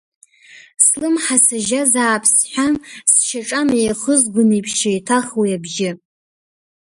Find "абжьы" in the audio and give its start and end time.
5.57-5.91